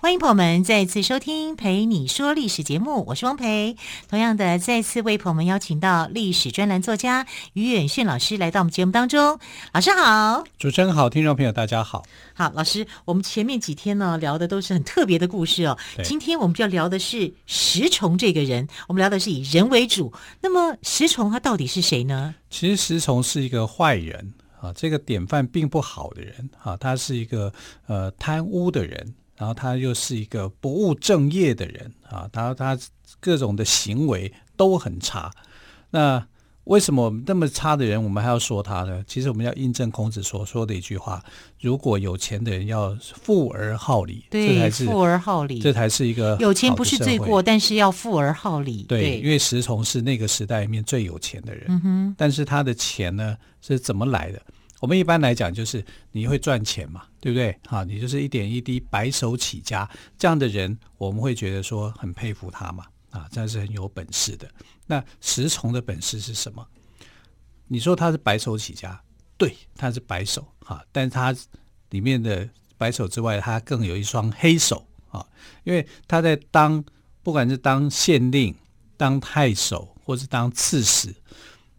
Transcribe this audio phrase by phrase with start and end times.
[0.00, 3.76] 欢迎朋友们再次收听《陪你说历史》节目，我是汪培。
[4.08, 9.40] 同样的，再次为朋友们邀请到历史专栏作家于远炫老师来到我们节目当中。
[9.72, 12.04] 老师好，主持人好，听众朋友大家好。
[12.32, 15.76] 好，老师，我们前面几天呢聊的都是很特别的故事哦。
[16.04, 20.12] 今天我们就要聊的是石崇这个人，我们聊的是以人为主。
[20.40, 22.36] 那么石崇他到底是谁呢？
[22.50, 27.52] 其实石崇是一个坏人啊，这个典范并不好的人啊，他是一个
[27.88, 29.14] 呃贪污的人。
[29.38, 32.76] 然后他又是一个不务正业的人啊，他他
[33.20, 35.30] 各种的行为都很差。
[35.90, 36.26] 那
[36.64, 39.02] 为什么我们那么差的人，我们还要说他呢？
[39.06, 41.24] 其实我们要印证孔子所说的一句话：
[41.60, 48.82] 如果有钱的人要富而好礼，对，这才是富而好礼，这才是一个有钱不是罪过，但是要富而好礼。
[48.82, 54.42] 对，对，因为石崇是那个时代里面最有钱的人，嗯哼，但是他的钱呢是怎么来的？
[54.80, 57.58] 我们一般来讲，就是你会赚钱嘛，对不对？
[57.66, 64.48] 哈，你就是一点一滴白手起家这样的人，我们会觉得说很佩服他嘛，啊，这样是很有本事的。
[64.86, 66.66] 那石崇的本事是什么？
[67.66, 69.02] 你说他是白手起家，
[69.36, 71.34] 对，他是白手啊，但是他
[71.90, 75.26] 里面的白手之外，他更有一双黑手啊，
[75.64, 76.84] 因为他在当，
[77.22, 78.54] 不管是当县令、
[78.96, 81.12] 当太守，或是当刺史。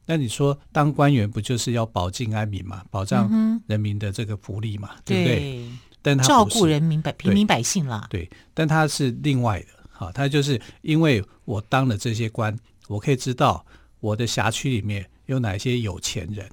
[0.10, 3.30] 那你说当官员不就是要保境安民嘛，保障
[3.68, 5.36] 人民的这个福利嘛，嗯、对不对？
[5.36, 5.70] 对，
[6.02, 8.08] 但他照顾人民百平民百姓啦。
[8.10, 13.64] 对，但他是另外的，哈，他就是因为我当了这些官，我可以知道
[14.00, 16.50] 我的辖区里面有哪些有钱人，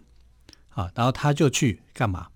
[0.69, 2.27] 啊，然后他就去干嘛？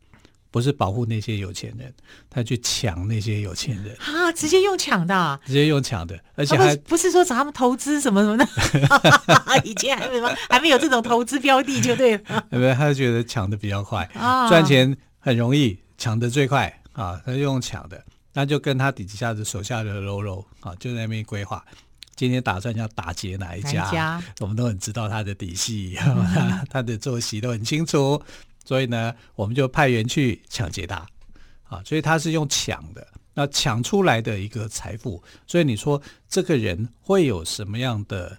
[0.51, 1.93] 不是保护那些有钱人，
[2.29, 4.33] 他去抢那些有钱人啊！
[4.33, 8.47] 直接用抢的、啊，直接用抢的，而且还不，不是说找他们投资什么什么的，
[9.65, 12.45] 以前还没什么，还没有这种投资标的，就对了。
[12.51, 17.21] 因为他就觉得抢的比较快，啊、赚钱很容易，抢的最快啊！
[17.25, 21.65] 他就用抢的，那就跟他底下的手下的喽喽啊，就在那边规划，
[22.17, 25.97] 今天打算要打劫哪一家，家我们都很知道他的底细，
[26.69, 28.21] 他的作息都很清楚。
[28.65, 31.07] 所以呢，我们就派员去抢劫他，
[31.65, 35.21] 啊，所以他是用抢的，那抢出来的一个财富。
[35.47, 38.39] 所以你说这个人会有什么样的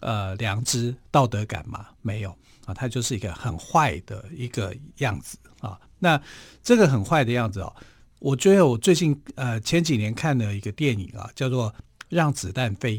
[0.00, 1.86] 呃良知、道德感吗？
[2.02, 2.36] 没有
[2.66, 5.80] 啊，他就是一个很坏的一个样子啊。
[5.98, 6.20] 那
[6.62, 7.74] 这个很坏的样子哦，
[8.18, 11.70] 我觉得我最近呃前几年看了一个电影啊，叫做
[12.08, 12.96] 《让子弹飞》，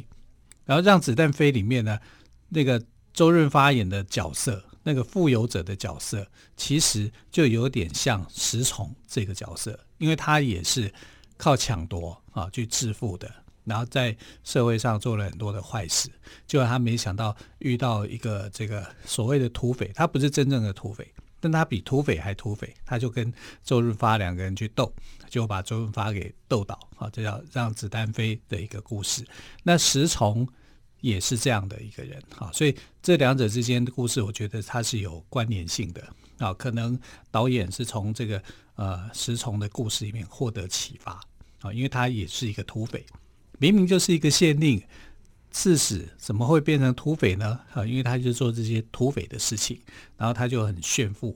[0.66, 2.00] 然后《让子弹飞》里面呢，
[2.50, 2.82] 那个
[3.14, 4.64] 周润发演的角色。
[4.84, 6.28] 那个富有者的角色，
[6.58, 10.94] 其实就有点像石崇这个角色，因为他也是
[11.38, 13.34] 靠抢夺啊去致富的，
[13.64, 16.10] 然后在社会上做了很多的坏事，
[16.46, 21.08] 结果他没想到遇到一个这个所谓的土匪，他不是真正的土匪，
[21.40, 23.34] 但他比土匪还土匪，他就跟
[23.64, 24.94] 周润发两个人去斗，
[25.30, 29.26] 就把周润发给斗倒啊，这叫让子弹飞的一个故事。
[29.64, 30.48] 那石崇。
[31.04, 36.02] 也是这样的一个人啊，所以这两者之间的故事，我觉得它是有关联性的
[36.38, 36.54] 啊。
[36.54, 36.98] 可能
[37.30, 38.42] 导演是从这个
[38.76, 41.20] 呃石崇的故事里面获得启发
[41.60, 43.06] 啊，因为他也是一个土匪，
[43.60, 44.82] 明明就是一个县令、
[45.52, 47.60] 刺史，怎么会变成土匪呢？
[47.74, 49.78] 啊，因为他就做这些土匪的事情，
[50.16, 51.36] 然后他就很炫富，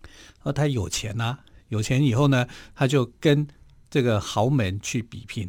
[0.00, 1.38] 然后他有钱呐、
[1.68, 3.46] 有钱以后呢，他就跟
[3.88, 5.48] 这个豪门去比拼。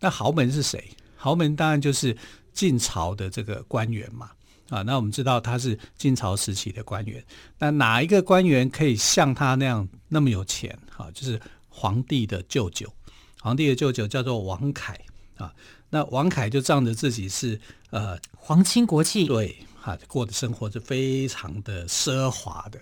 [0.00, 0.88] 那豪门是谁？
[1.22, 2.16] 豪门当然就是
[2.54, 4.30] 晋朝的这个官员嘛，
[4.70, 7.22] 啊，那我们知道他是晋朝时期的官员，
[7.58, 10.76] 那哪一个官员可以像他那样那么有钱？
[10.96, 12.90] 啊，就是皇帝的舅舅，
[13.38, 14.98] 皇帝的舅舅叫做王恺
[15.36, 15.52] 啊，
[15.90, 17.60] 那王恺就仗着自己是
[17.90, 22.80] 呃皇亲国戚，对，啊，过的生活是非常的奢华的。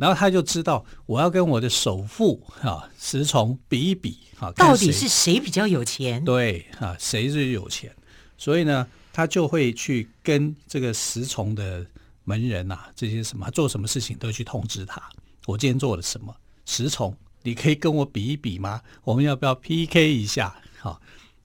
[0.00, 6.24] 然后他就知道，我要跟我的首富啊石崇比一比啊，到底是谁比较有钱？
[6.24, 7.94] 对啊，谁最有钱？
[8.38, 11.86] 所以呢，他就会去跟这个石崇的
[12.24, 15.02] 门人呐、啊，这些什么做什么事情都去通知他。
[15.44, 16.34] 我今天做了什么？
[16.64, 18.80] 石崇，你可以跟我比一比吗？
[19.04, 20.56] 我们要不要 PK 一下？
[20.78, 20.98] 好，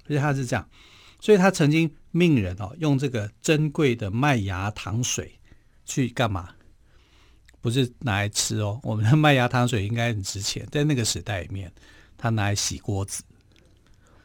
[0.07, 0.65] 所以他是这样，
[1.19, 5.37] 所以他曾经命人哦，用这个珍贵的麦芽糖水
[5.83, 6.51] 去干嘛？
[7.65, 11.73] 不是拿来吃哦，我们的麦芽糖水应该很值钱，在那个时代里面，
[12.15, 13.23] 他拿来洗锅子。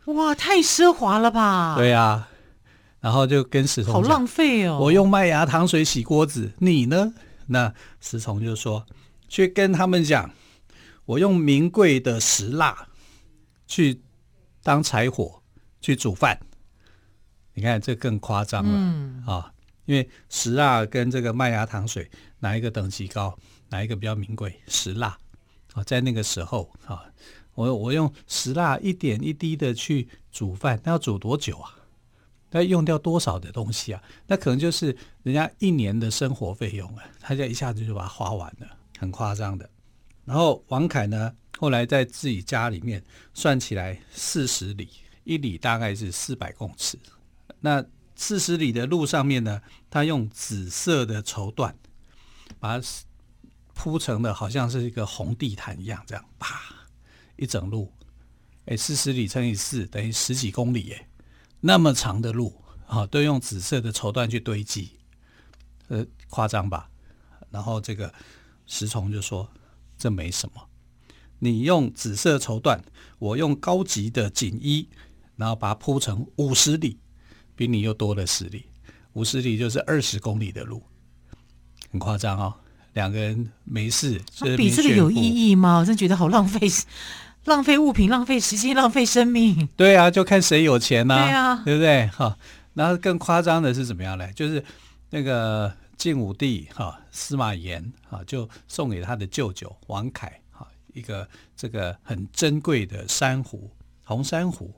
[0.04, 1.74] 哇，太奢华了吧？
[1.74, 2.28] 对啊，
[3.00, 7.14] 然后就跟石崇好浪费哦，我用麦芽糖水洗锅子，你呢？
[7.46, 8.84] 那石崇就说，
[9.26, 10.30] 去跟他们讲，
[11.06, 12.88] 我用名贵的石蜡
[13.66, 14.02] 去
[14.62, 15.42] 当柴火
[15.80, 16.38] 去煮饭。
[17.54, 19.50] 你看这更夸张了，嗯啊，
[19.86, 22.10] 因为石蜡跟这个麦芽糖水
[22.40, 23.38] 哪一个等级高，
[23.68, 24.60] 哪一个比较名贵？
[24.66, 25.16] 石蜡
[25.74, 27.04] 啊，在那个时候啊，
[27.54, 31.76] 我我用石蜡一点一滴的去煮饭，那要煮多久啊？
[32.50, 34.02] 那用掉多少的东西啊？
[34.26, 38.66] 那可能就是人家一年的生活费用啊，他就一下子就把它花完了，
[38.98, 39.70] 很夸张的。
[40.24, 43.02] 然后王凯呢，后来在自己家里面
[43.34, 44.88] 算起来四十里，
[45.24, 46.98] 一里大概是四百公尺。
[47.60, 47.84] 那
[48.16, 51.72] 四十里的路上面呢，他用紫色的绸缎
[52.60, 52.86] 把它
[53.74, 56.60] 铺成的，好像是一个红地毯一样，这样啪
[57.36, 57.92] 一整路，
[58.66, 61.08] 哎，四十里乘以四等于十几公里，哎。
[61.62, 64.98] 那么长的路啊，都用紫色的绸缎去堆积，
[65.88, 66.90] 呃，夸张吧？
[67.50, 68.14] 然后这个
[68.66, 69.50] 石崇就说
[69.98, 70.68] ：“这没什么，
[71.38, 72.80] 你用紫色绸缎，
[73.18, 74.88] 我用高级的锦衣，
[75.36, 76.98] 然后把它铺成五十里，
[77.54, 78.66] 比你又多了十里，
[79.12, 80.82] 五十里就是二十公里的路，
[81.90, 82.54] 很夸张哦。
[82.94, 84.20] 两个人没事，
[84.56, 85.78] 比这个有意义吗？
[85.78, 86.60] 我真觉得好浪费。
[87.46, 89.66] ”浪费物品，浪费时间，浪费生命。
[89.74, 91.24] 对啊，就看谁有钱呐、啊。
[91.24, 92.06] 对啊，对不对？
[92.08, 92.36] 哈，
[92.74, 94.30] 然后更夸张的是怎么样呢？
[94.34, 94.62] 就是
[95.08, 101.26] 那个晋武帝哈司马炎哈，就送给他的舅舅王恺哈一个
[101.56, 103.70] 这个很珍贵的珊瑚，
[104.04, 104.70] 红珊瑚。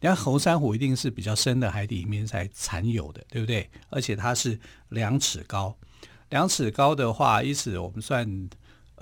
[0.00, 3.68] 你看红珊瑚一定是比较深的海底里面才产有的，对不对？
[3.88, 5.74] 而且它是两尺高，
[6.30, 8.48] 两尺高的话，一尺我们算。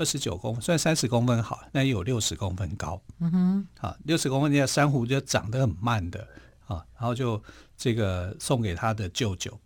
[0.00, 3.02] 二十九公分，算三十公分好，那也有六十公分高。
[3.18, 6.20] 嗯哼，好，六十公分，那珊瑚就长得很慢的
[6.68, 7.42] 啊，然后就
[7.76, 9.58] 这个送给他的舅舅。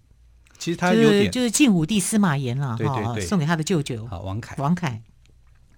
[0.56, 4.06] 其实他有点就是晋武帝司马炎了，对对对，送给他的舅舅。
[4.06, 5.02] 好，王凯，王凯。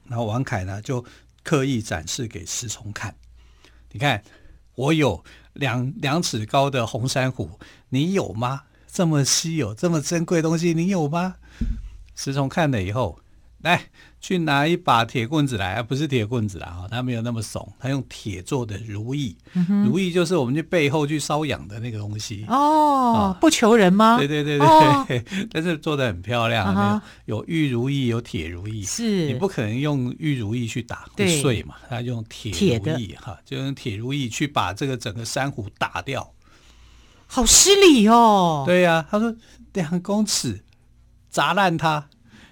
[0.04, 1.04] 然后王凯呢，就
[1.42, 3.12] 刻意展示给石崇看。
[3.90, 4.22] 你看，
[4.76, 7.58] 我有两两尺高的红珊瑚，
[7.88, 8.62] 你有吗？
[8.86, 11.34] 这么稀有、这么珍贵的东西，你有吗？
[12.14, 13.18] 石崇看了以后。
[13.64, 13.82] 来，
[14.20, 22.44] 去拿一把铁棍子来，不是铁棍子啦，哈，他没有那么怂，他用铁做的如意，嗯、如意就是我们去背后去搔痒的那个东西。
[22.46, 24.18] 哦、啊，不求人吗？
[24.20, 25.06] 对对对对，哦、
[25.50, 29.24] 但是做的很漂亮，啊、有有玉如意，有铁如意，是。
[29.24, 36.34] 你不可能用玉如意去打会碎嘛，他用铁如意哈，就用铁如意去把这个整个珊瑚打掉，
[37.26, 38.64] 好失礼哦。
[38.66, 39.34] 对呀、啊，他说
[39.72, 40.62] 两公尺
[41.34, 42.08] 砸烂它。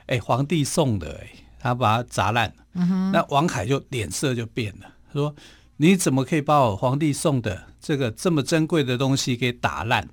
[0.06, 1.31] 哎，皇帝送的哎，
[1.61, 2.52] 他把它砸烂。
[2.73, 5.32] 嗯哼，那王凯就脸色就变了，说
[5.79, 10.08] ：“你怎么可以把我皇帝送的这个这么珍贵的东西给打烂？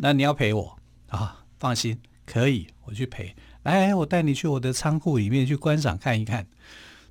[0.00, 0.78] 那你要赔我
[1.08, 1.42] 啊？
[1.58, 3.34] 放心，可以，我去赔。
[3.64, 6.46] 来，我带你去我的仓库里面去观赏看一看。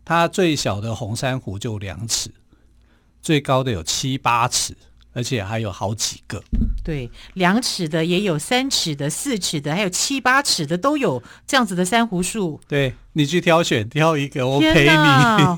[0.06, 2.32] 它最小的红珊瑚就两尺，
[3.22, 4.78] 最高的有七八尺。”
[5.14, 6.42] 而且还有好几个，
[6.84, 12.60] 对，两尺的也有，三尺的、四尺的，还有七八尺的都有这样子的珊瑚树。
[12.68, 14.90] 对，你去挑选，挑一个，我陪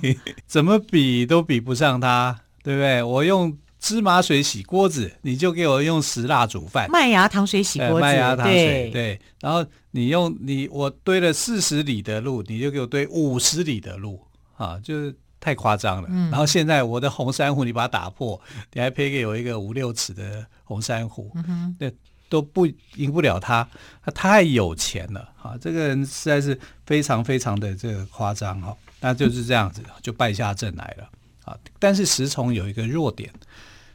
[0.01, 3.01] 你， 怎么比都比不上它，对不对？
[3.01, 9.21] 我用芝麻水洗锅子，你就给我用石蜡煮饭；麦芽糖水洗锅子，麦芽糖水，对，对。
[9.39, 14.19] 然后你用你我堆了四十里的路，你就给我堆五十里的路，
[14.57, 15.15] 啊，就是。
[15.43, 18.39] 太夸张了，然后现在我的红珊瑚你把它打破，
[18.71, 21.31] 你还赔给我一个五六尺的红珊瑚，
[21.79, 21.91] 那
[22.29, 22.65] 都不
[22.95, 23.67] 赢不了他，
[24.03, 25.55] 他太有钱了啊！
[25.61, 31.07] 这个人实在是非常非常的这个夸张哈，那就是这样子就败下阵来了
[31.45, 31.55] 啊！
[31.77, 33.31] 但是石崇有一个弱点，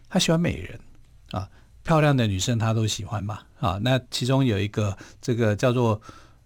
[0.08, 0.78] 他喜欢美人
[1.32, 1.49] 啊，
[1.82, 3.78] 漂亮的女生他都喜欢嘛啊！
[3.82, 6.00] 那其中有一个这个叫做。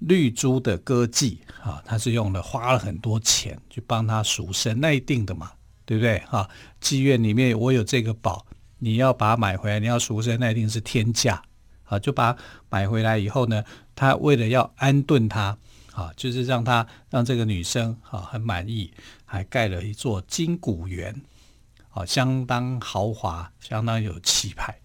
[0.04, 5.52] 绿珠的歌妓啊，他是用了花了很多钱去帮他赎身，那一定的嘛，
[5.84, 6.50] 对不对啊？
[6.80, 8.44] 妓院里面我有这个宝，
[8.84, 11.40] 你要把它买回来，你要赎身，那一定是天价
[11.84, 11.96] 啊！
[12.00, 12.36] 就把
[12.68, 13.62] 买回来以后呢，
[13.94, 15.56] 他为了要安顿他
[15.92, 18.92] 啊，就是让他让这个女生啊很满意，
[19.24, 21.22] 还盖了一座金谷园，
[21.90, 24.76] 啊，相当豪华，相当有气派。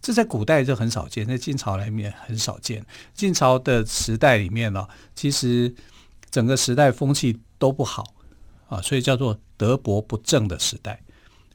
[0.00, 2.84] 这在古代就很少见，在晋朝里面很少见。
[3.14, 5.72] 晋朝的时代里面呢，其实
[6.28, 8.14] 整个时代风气都不好
[8.68, 11.00] 啊，所以叫做德薄不正的时代。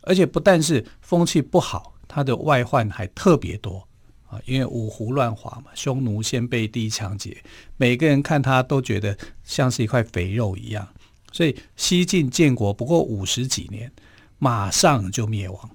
[0.03, 3.88] 而且不但是风气不好，他的外患还特别多
[4.27, 7.43] 啊，因为五胡乱华嘛，匈奴、先被第一、抢劫，
[7.77, 10.88] 每个人看他都觉得像是一块肥肉一样。
[11.31, 13.91] 所以西晋建国不过五十几年，
[14.38, 15.69] 马上就灭亡，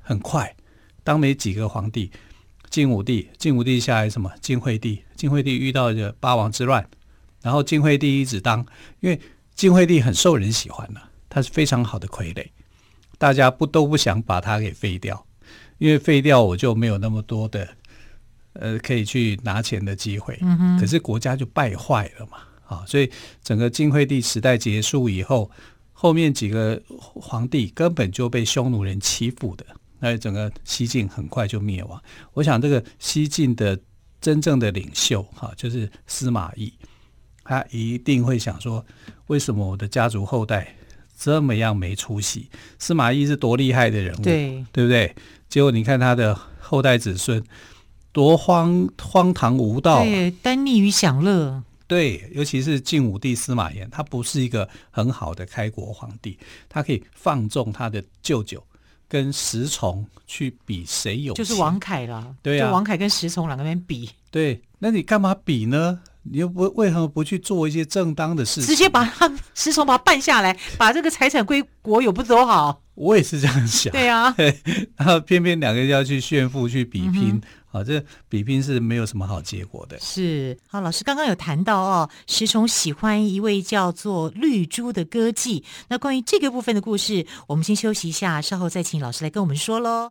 [0.00, 0.54] 很快。
[1.04, 2.10] 当没几个皇帝，
[2.70, 4.32] 晋武帝，晋武帝下来什么？
[4.40, 6.84] 晋惠帝，晋惠帝遇到这八王之乱，
[7.42, 8.66] 然后晋惠帝一直当，
[9.00, 9.20] 因为
[9.54, 12.44] 晋惠帝很受人喜欢的，他是非常好的傀儡，
[13.18, 15.26] 大家不都不想把它给废掉，
[15.78, 17.68] 因为废掉我就没有那么多的
[18.54, 23.10] 呃可以去拿钱的机会，嗯哼，可是国家就败坏了嘛，啊，所以
[23.42, 25.50] 整个晋惠帝时代结束以后，
[25.92, 29.64] 后面几个皇帝根本就被匈奴人欺负的。
[30.00, 32.02] 那整个西晋很快就灭亡。
[32.34, 33.78] 我想这个西晋的
[34.20, 36.70] 真正的领袖哈，就是司马懿，
[37.42, 38.84] 他一定会想说：
[39.28, 40.74] 为什么我的家族后代
[41.16, 42.48] 这么样没出息？
[42.78, 45.14] 司马懿是多厉害的人物，对对不对？
[45.48, 47.42] 结果你看他的后代子孙
[48.12, 51.62] 多荒荒唐无道，对，耽溺于享乐。
[51.86, 58.62] 对，尤其是晋武帝司马炎，他不是一个很好的开国皇帝，他可以放纵他的舅舅。
[59.06, 62.34] 跟石崇去比谁有，就是王恺了。
[62.42, 64.10] 对啊，就王恺跟石崇两个人比。
[64.30, 66.00] 对，那你干嘛比呢？
[66.30, 68.66] 你又不为何不去做一些正当的事情？
[68.66, 72.80] 直接把他石崇把他办下来，把这个财产归国有不多好？
[72.94, 73.92] 我也是这样想。
[73.92, 74.34] 对啊，
[74.96, 77.30] 然后偏偏两个人要去炫富去比拼。
[77.34, 77.42] 嗯
[77.74, 79.98] 啊，这比拼是没有什么好结果的。
[79.98, 85.64] 是，好，老师刚刚有谈到哦，石崇喜欢一位叫做绿珠的歌妓。
[85.88, 90.10] 那关于这个部分的故事，我们先休息一下，稍后再请老师来跟我们说喽。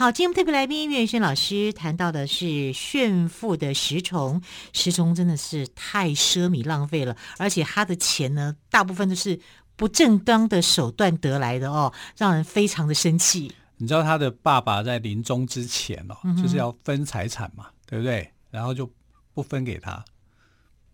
[0.00, 4.40] 好，今天特别来宾岳轩老师谈到的是炫富的石崇，
[4.72, 9.38] 石崇真的是太奢靡浪费了，而且他的钱呢，大部分都是
[9.76, 13.52] 不正当的手段得来的哦，让人非常的生气。
[13.76, 18.32] 你知道他的爸爸在临终之前哦，就是要分财产嘛，嗯、对不对？
[18.50, 18.90] 然后就
[19.34, 20.02] 不分给他，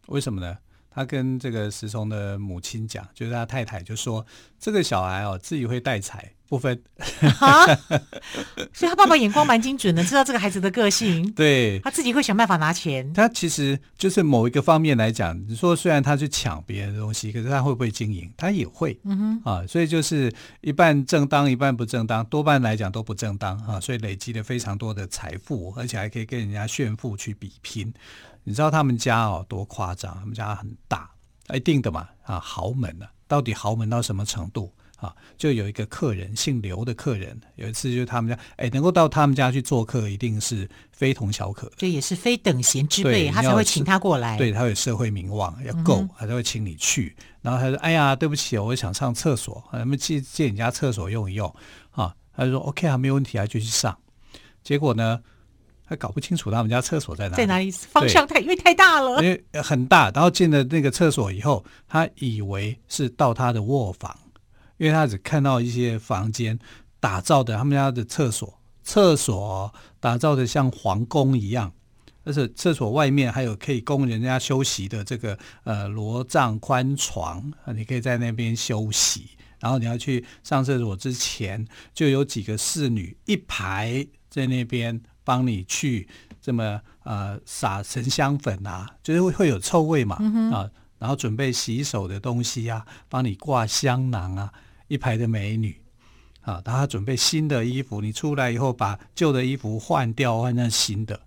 [0.08, 0.58] 为什么呢？
[0.90, 4.26] 他跟这个石崇的母亲讲，就是他太太就说，
[4.58, 6.32] 这个小孩哦，自己会带财。
[6.48, 6.80] 不分，
[7.40, 7.66] 啊、
[8.72, 13.12] 所以他爸爸眼光蛮精准的，知道这个孩子的个性， 对，他自己会想办法拿钱。
[13.12, 18.30] 他其实就是某一个方面来讲，你说虽然他去抢别人的东西，可是他会不会经营？
[18.36, 27.92] 他也会，嗯哼，啊，所以就是一半正当，一半不正当，多半来讲都不正当啊，所以累积了非常多的财富，而且还可以跟人家炫富去比拼。
[28.44, 30.14] 你知道他们家哦多夸张？
[30.20, 31.10] 他们家很大，
[31.52, 33.10] 一定的嘛，啊，豪门呢、啊？
[33.26, 34.72] 到底豪门到什么程度？
[34.96, 41.70] 啊，就有一个客人，姓刘的客人，有一次就是他们家，哎，能够到他们家去做客，一定是非同小可。
[41.76, 44.38] 这也是非等闲之辈，他才会请他过来。
[44.38, 47.14] 对，他有社会名望要够，嗯、他才会请你去。
[47.42, 51.54] 然后他说：“哎呀，对不起，我想上厕所，咱们借借你家厕所用一用。”
[51.92, 53.96] 啊，他就说：“OK 啊，没有问题啊，就去上。”
[54.64, 55.20] 结果呢，
[55.86, 60.10] 他搞不清楚他们家厕所在哪里，在哪里，方向太因为太大了，因为很大。
[60.10, 64.16] 然后进了那个厕所以后，他以为是到他的卧房。
[64.78, 66.58] 因为他只看到一些房间
[67.00, 71.72] 打造的，他们家的厕所，厕所打造的像皇宫一样，
[72.24, 79.30] 而且厕所外面还有可以供人家休息的这个呃罗帐宽床，你可以在那边休息。
[79.58, 86.06] 然后你要去上厕所之前，就有几个侍女一排在那边帮你去
[86.42, 94.52] 这么呃撒沉香粉啊，就是会会有臭味嘛、嗯、啊，然后准备洗手的东西啊，帮你挂香囊啊。
[94.88, 95.80] 一排的美女，
[96.42, 101.20] 啊，然后准备新的衣服，你出来以后把旧的衣服换掉，换成新的。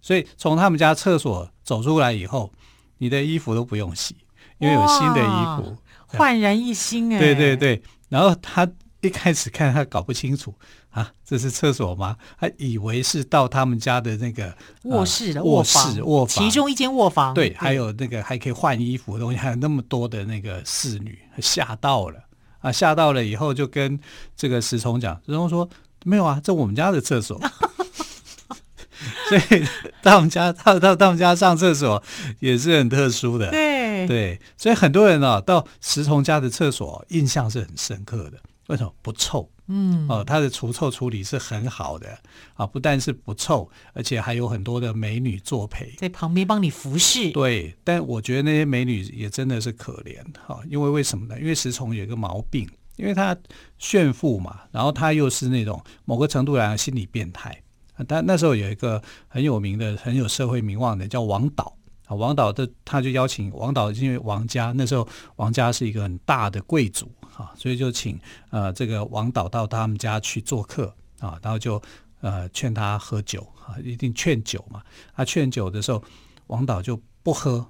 [0.00, 2.52] 所以从他们家厕所走出来以后，
[2.98, 4.14] 你的衣服都不用洗，
[4.58, 7.18] 因为有新的衣服，焕然一新哎。
[7.18, 8.70] 对对对，然后他
[9.00, 10.54] 一开始看他搞不清楚
[10.90, 12.16] 啊，这是厕所吗？
[12.38, 17.34] 他以为是到他们家的那个卧室的卧室卧房，其中一间卧房。
[17.34, 22.22] 对，还有那个还可以换衣服的东西，还有那么多的那个侍女，吓到了。
[22.66, 23.98] 啊，吓到了以后就跟
[24.36, 25.68] 这个石崇讲，石崇说
[26.04, 27.38] 没有啊，这我们家的厕所，
[29.28, 29.64] 所以
[30.02, 32.02] 到我们家到到到我们家上厕所
[32.40, 33.50] 也是很特殊的。
[33.50, 38.38] 对，对对，所以很多人啊到石崇家的厕所印象是很深刻的。
[38.66, 39.48] 为什么不臭？
[39.68, 42.16] 嗯，哦，他的除臭处理是很好的
[42.54, 47.32] 啊，不但是不臭，而且还有很多的美女作陪在旁边帮你服侍。
[47.32, 51.40] 对，但我觉得那些美女也真的是可怜哈，因为为什么呢？
[51.40, 53.36] 因为石崇有一个毛病，因为他
[53.78, 57.60] 炫富嘛，然后他又是那种某个程度来讲心理变态。
[58.06, 67.10] 但那时候有一个很有名的、很有社会名望的叫王导啊，王导的他就邀请王导，因为王家那时候王家是一个很大的贵族。
[67.36, 68.18] 啊，所以就请
[68.50, 71.80] 呃这个王导到他们家去做客啊，然后就
[72.20, 74.82] 呃劝他喝酒啊，一定劝酒嘛。
[75.14, 76.02] 他劝酒的时候，
[76.46, 77.66] 王导就不喝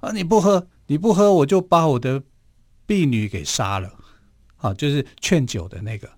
[0.00, 2.22] 啊，你不喝，你不喝，我就把我的
[2.86, 3.90] 婢女给杀了
[4.58, 6.08] 啊，就是劝酒的那个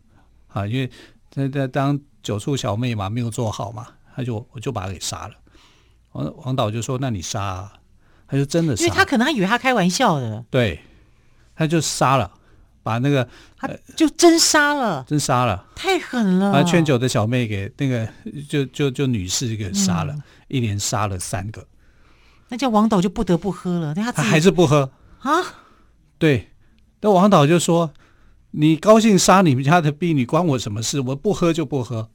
[0.49, 0.91] 啊，因为
[1.35, 5.35] 那那当酒醋小妹嘛，没有做好嘛，他就我就把他给杀了。
[6.13, 7.73] 王王导就说：“那你杀啊？”
[8.27, 10.81] 他就真的杀，因为他可能还以为他开玩笑的，对，
[11.55, 12.33] 他就杀了。
[12.85, 13.27] 把那个
[13.57, 16.53] 他就真杀了，真杀了，太狠了！
[16.53, 18.07] 把劝酒的小妹给那个
[18.49, 21.67] 就就就女士给杀了，嗯、一连杀了三个。
[22.51, 25.33] 那叫王导就不得不喝了，但他，他还是不喝啊？
[26.19, 26.53] 对，
[27.01, 27.93] 那王导就说
[28.53, 31.01] ：“你高兴杀你们家的婢女，关我什么事？
[31.01, 32.11] 我不喝就不喝。”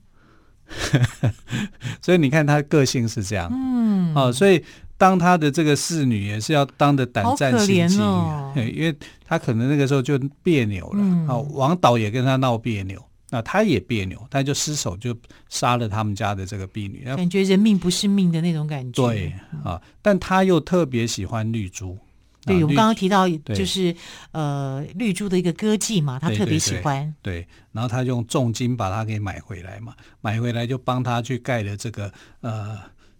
[2.02, 4.64] 所以你看他个性是这样，嗯，哦，所以。
[5.00, 8.94] 当他的这个侍女也是要当的胆战心惊，哦，因为
[9.26, 11.00] 他可能那个时候就别扭了。
[11.00, 15.16] 啊、嗯，王导也跟他闹别扭，那他也别扭，他就失手就
[15.48, 19.02] 杀了他们家的这个婢女，感觉人命不是命的那种感觉。
[19.02, 21.98] 对啊，但他又特别喜欢绿珠。
[22.46, 23.96] 对，我们刚刚提到就是
[24.32, 27.42] 呃绿珠的一个歌妓嘛，他特别喜欢对对。
[27.42, 32.78] 对，然后他用重金把它给买回来嘛，买回来就帮他去盖了这个呃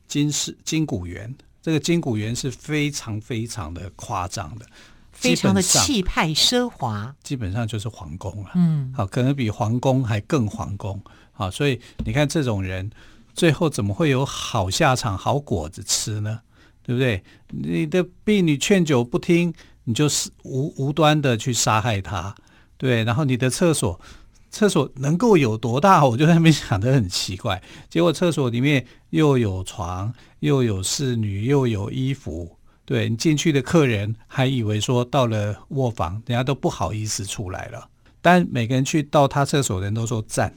[0.10, 1.34] 金饰金谷园。
[1.62, 4.66] 这个金谷园是非常非常的夸张的，
[5.12, 8.52] 非常的气派奢华，基本上就是皇宫了。
[8.56, 11.02] 嗯，好，可能比皇宫还更皇宫。
[11.32, 12.90] 好，所以你看这种人，
[13.34, 16.42] 最后怎么会有好下场、好果子吃呢？
[16.82, 17.24] 对不对？
[17.50, 22.34] 你的婢女劝酒不听，你就是无无端的去杀害他，
[22.78, 23.04] 对。
[23.04, 24.00] 然后你的厕所。
[24.50, 26.06] 厕所能够有多大？
[26.06, 27.62] 我就在那边想得很奇怪。
[27.90, 32.58] 结果厕所里面又有床，又有侍女，又有衣服。
[32.86, 37.88] 对，你进去的客人还以为说到了卧房，人家都不好意思出来了。
[38.22, 40.54] 但每个人去到他厕所的人都说赞，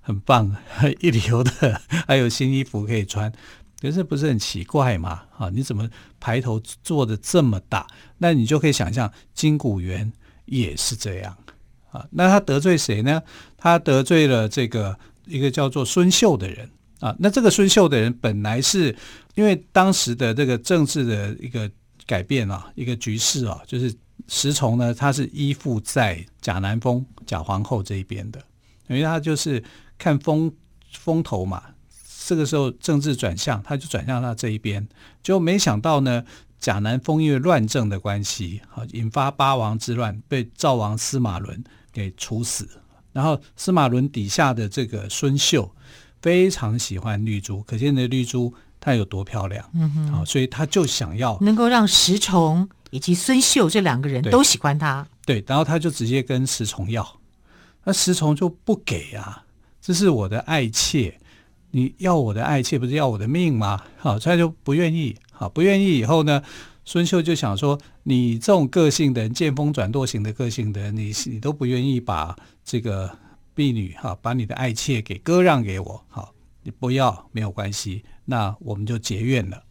[0.00, 0.56] 很棒，
[1.00, 3.30] 一流的， 还有新衣服可以穿。
[3.78, 5.24] 可是不是很奇怪吗？
[5.36, 5.86] 啊，你怎么
[6.18, 7.86] 排头做的这么大？
[8.16, 10.10] 那你就可以想象金谷园
[10.46, 11.36] 也是这样。
[12.10, 13.22] 那他得罪谁呢？
[13.56, 16.68] 他得罪了这个一个叫做孙秀的人
[17.00, 17.14] 啊。
[17.18, 18.94] 那这个孙秀的人本来是
[19.34, 21.70] 因为当时的这个政治的一个
[22.06, 23.94] 改变啊，一个局势啊，就是
[24.28, 28.40] 石崇呢，他是依附在贾南风贾皇后这一边的，
[28.88, 29.62] 因为他就是
[29.98, 30.52] 看风
[30.92, 31.62] 风头嘛。
[32.26, 34.86] 这个时候政治转向，他就转向他这一边，
[35.22, 36.24] 就没想到呢。
[36.58, 41.62] 贾南风因为乱政的关系，好引发八王之乱，被赵王司马伦
[41.96, 42.68] 给处死。
[43.14, 45.74] 然后司马伦底下的这个孙秀
[46.20, 49.64] 非常喜欢绿珠，可见的绿珠它有多漂亮。
[49.72, 55.06] 嗯哼，好，所以他就想要能够让石崇以及孙秀这两个人都喜欢他。
[55.24, 57.18] 对，然后他就直接跟石崇要，
[57.84, 59.44] 那石崇就不给啊，
[59.80, 61.18] 这是我的爱妾，
[61.70, 63.82] 你要我的爱妾不是要我的命吗？
[63.96, 65.16] 好，所以他就不愿意。
[65.32, 66.42] 好，不愿意以后呢，
[66.86, 73.10] 孙秀就想说：“你这种个性的人，见风转舵型的个性的人，你你都不愿意把这个
[73.54, 79.62] 婢女哈，把你的爱妾给割让给我，好，你不要没有关系，那我们就结怨了。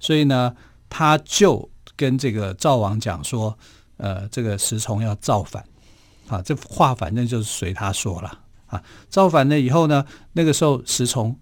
[0.00, 0.54] 所以呢，
[0.90, 3.56] 他就跟这个赵王讲说，
[3.96, 5.64] 呃，这个石崇要造反，
[6.26, 8.82] 啊，这话反正就是随他说了啊。
[9.08, 11.38] 造反了以后呢，那个时候石崇。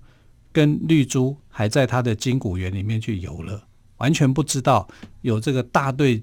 [0.53, 3.61] 跟绿珠还在他的金谷园里面去游乐，
[3.99, 4.87] 完全不知道
[5.23, 6.23] 有这个大队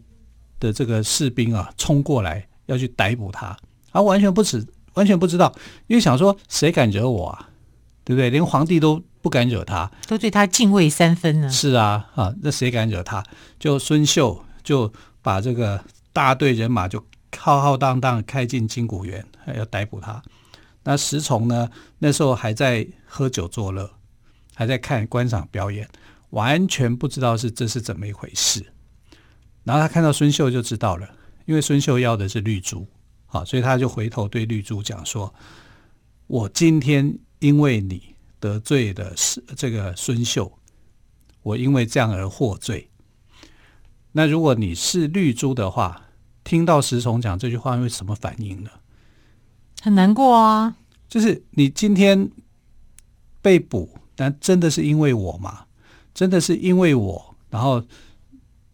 [0.59, 3.57] 的这个士兵啊冲过来要去逮捕他，
[3.91, 5.53] 他完全不知完全不知道，
[5.87, 7.49] 因为想说谁敢惹我啊，
[8.03, 8.29] 对不对？
[8.29, 11.49] 连皇帝都不敢惹他，都对他敬畏三分呢。
[11.49, 13.23] 是啊，啊，那谁敢惹他？
[13.59, 17.03] 就孙秀就把这个大队人马就
[17.37, 20.21] 浩浩荡荡开进金谷园，要逮捕他。
[20.83, 23.89] 那石崇呢，那时候还在喝酒作乐。
[24.55, 25.89] 还在看观赏表演，
[26.33, 28.65] 完全不知道是这是怎么一回事。
[29.63, 31.07] 然后他看到孙秀就知道了，
[31.45, 32.87] 因为孙秀要的是绿珠，
[33.25, 35.33] 好，所以他就回头对绿珠讲说
[36.27, 40.51] ：“我今天因为你得罪的是这个孙秀，
[41.43, 42.89] 我因为这样而获罪。
[44.11, 46.09] 那如果你是绿珠的话，
[46.43, 48.69] 听到石崇讲这句话，会什么反应呢？
[49.81, 50.75] 很难过啊！
[51.07, 52.29] 就是你今天
[53.41, 55.65] 被捕，但真的是因为我吗？
[56.13, 57.83] 真的是因为我，然后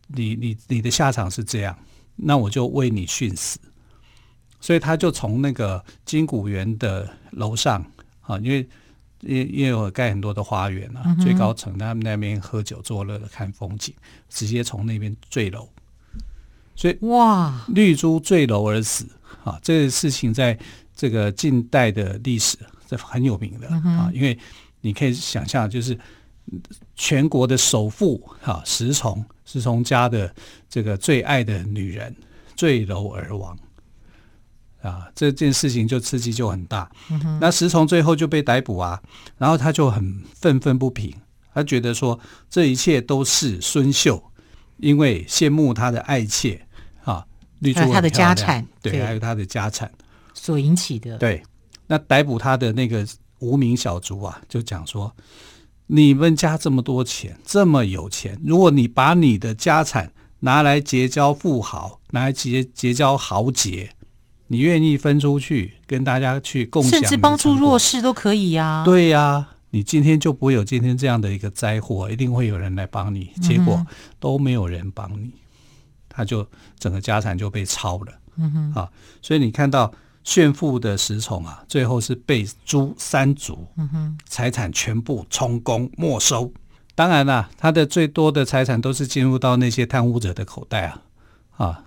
[0.07, 1.77] 你你你的下场是这样，
[2.15, 3.59] 那我就为你殉死。
[4.61, 7.81] 所以他就从那个金谷园的楼上
[8.21, 8.67] 啊，因为
[9.21, 13.93] 因因为我盖很多的花园啊，最高层他们那边喝酒作乐的看风景，
[14.27, 15.69] 直接从那边坠楼。
[16.75, 19.05] 所以哇，绿珠坠楼而死
[19.45, 20.57] 啊，这个事情在
[20.93, 24.37] 这个近代的历史这很有名的啊，因为
[24.81, 25.97] 你可以想象，就是
[26.95, 30.33] 全国的首富哈石崇，石崇家的
[30.69, 32.15] 这个最爱的女人
[32.55, 33.57] 坠楼而亡。
[34.81, 36.89] 啊，这件事情就刺激就很大。
[37.09, 39.01] 嗯、那石崇最后就被逮捕啊，
[39.37, 41.13] 然后他就很愤愤不平，
[41.53, 42.17] 他觉得说
[42.49, 44.23] 这一切都是孙秀
[44.77, 46.65] 因为羡慕他的爱妾
[47.03, 47.25] 啊，
[47.59, 49.91] 绿珠他的家产，对，对还有他的家产
[50.33, 51.17] 所引起的。
[51.17, 51.43] 对，
[51.85, 53.05] 那逮捕他的那个
[53.39, 55.13] 无名小卒啊，就讲说，
[55.91, 63.89] 你们家这么多钱，这么有钱，如果你把你的家产拿来结交富豪，拿来结结交豪杰。
[64.51, 68.85] 你愿意分出去跟大家去共享，甚至帮助弱势都可以呀、啊。
[68.85, 73.31] 对呀、啊，你今天就不会有今天这样的一个灾祸，一定会有人来帮你。
[73.41, 73.83] 结果
[74.19, 75.31] 都没有人帮你，
[76.07, 76.47] 他就
[76.77, 78.13] 整个家产就被抄了。
[78.37, 78.89] 嗯哼，啊，
[79.23, 79.91] 所以你看到
[80.29, 86.53] 炫富的石崇啊，最后是被诛三族，嗯哼，财产全部充公没收。
[86.93, 91.01] 当然啦，他的最多的财产都是进入到那些贪污者的口袋啊，
[91.57, 91.83] 啊。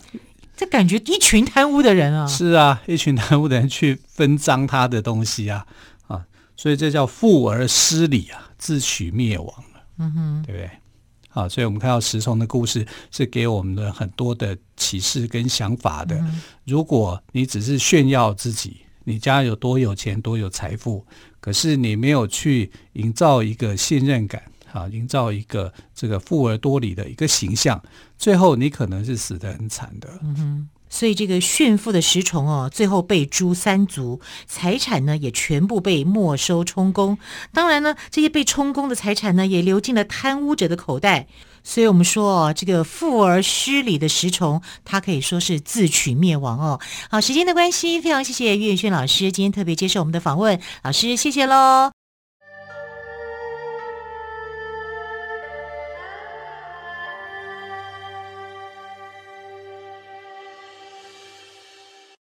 [0.56, 5.64] 这感觉一群贪污的人啊，是啊，一群贪污的人去分赃他的东西啊，
[6.08, 6.24] 啊，
[6.56, 10.68] 所以这叫富而失礼啊，自取灭亡了，嗯哼，对不对？
[11.32, 16.16] 啊，所以我们看到石崇的故事是给我们的很多的启示跟想法的。
[16.16, 21.04] 嗯、如果你只是炫耀自己，你家有多有钱，多有财富，
[21.40, 24.42] 可是你没有去营造一个信任感。
[24.72, 27.78] 啊，营造一个这个富而多礼的一个形象，
[28.16, 30.08] 最后你可能是死得很惨的。
[30.22, 37.16] 嗯哼，所以这个炫富的石崇哦，最后被诛三族，财产呢也全部被没收充公。
[37.50, 41.26] 当然呢，这些被充公的财产呢，也流进了贪污者的口袋。
[41.64, 46.78] 所以我们说哦，这个富而失礼的石崇，他可以说是自取灭亡哦。
[47.10, 52.01] 好，时间的关系，非常谢谢岳轩老师今天特别接受我们的访问，老师谢谢喽。